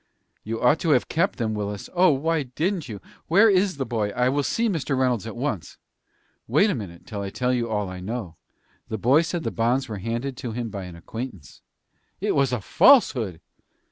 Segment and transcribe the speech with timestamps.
[0.43, 1.87] "You ought to have kept them, Willis.
[1.93, 2.09] Oh!
[2.09, 2.99] why didn't you?
[3.27, 4.09] Where is the boy?
[4.09, 4.97] I will see Mr.
[4.97, 5.77] Reynolds at once."
[6.47, 8.35] "Wait a minute, till I tell you all I know.
[8.89, 11.61] The boy said the bonds were handed to him by an acquaintance."
[12.19, 13.41] "It was a falsehood."